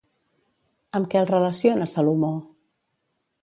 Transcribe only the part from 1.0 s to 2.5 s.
què el relaciona, Salomó?